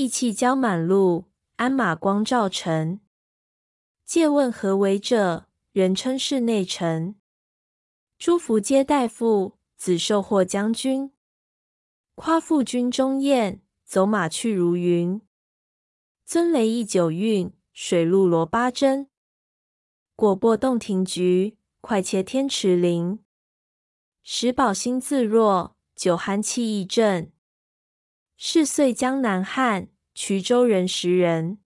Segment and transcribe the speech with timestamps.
[0.00, 1.26] 意气交满路，
[1.56, 3.00] 鞍马光照城。
[4.06, 5.48] 借问何为者？
[5.72, 7.16] 人称是内臣。
[8.18, 11.12] 诸服皆大夫，子受获将军。
[12.14, 15.20] 夸父军中雁，走马去如云。
[16.24, 19.10] 尊雷翼九韵，水陆罗八针。
[20.16, 23.22] 果擘洞庭菊，快切天池鳞。
[24.22, 27.30] 食饱心自若，酒酣气亦振。
[28.42, 31.58] 是岁江南汉，衢州人时人。